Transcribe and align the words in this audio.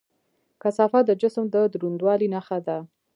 کثافت 0.61 1.03
د 1.07 1.11
جسم 1.21 1.43
د 1.53 1.55
دروندوالي 1.73 2.27
نښه 2.33 2.57
ده. 2.67 2.77